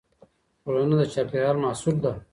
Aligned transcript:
ټولنه 0.63 0.95
د 0.99 1.03
چاپېريال 1.13 1.57
محصول 1.63 1.95
ده. 2.03 2.13